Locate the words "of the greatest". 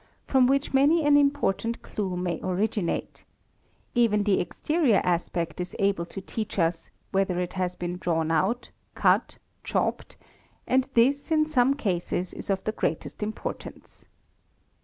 12.49-13.21